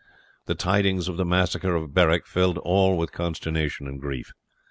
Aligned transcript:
The 0.47 0.55
tidings 0.55 1.07
of 1.07 1.17
the 1.17 1.25
massacre 1.25 1.75
of 1.75 1.93
Berwick 1.93 2.25
filled 2.25 2.57
all 2.57 2.97
with 2.97 3.11
consternation 3.11 3.85
and 3.85 4.01
grief. 4.01 4.33